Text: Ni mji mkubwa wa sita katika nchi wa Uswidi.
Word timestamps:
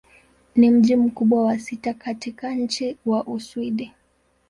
Ni 0.55 0.71
mji 0.71 0.95
mkubwa 0.95 1.43
wa 1.45 1.59
sita 1.59 1.93
katika 1.93 2.55
nchi 2.55 2.97
wa 3.05 3.25
Uswidi. 3.27 3.93